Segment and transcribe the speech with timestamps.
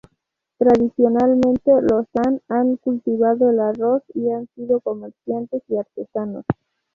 [0.57, 6.43] Tradicionalmente los shan han cultivado el arroz y han sido comerciantes y artesanos.